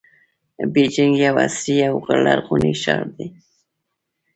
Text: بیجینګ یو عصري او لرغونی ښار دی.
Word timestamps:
بیجینګ 0.73 1.15
یو 1.25 1.35
عصري 1.45 1.77
او 1.89 1.95
لرغونی 2.25 2.73
ښار 2.81 3.05
دی. 3.15 3.27